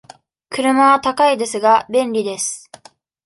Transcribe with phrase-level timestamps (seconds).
[0.49, 2.71] 車は高いですが、便利です。